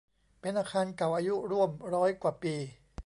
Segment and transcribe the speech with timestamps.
[0.41, 2.55] เป็นอาคารเก่าอายุร่วมร้อยกว่าปี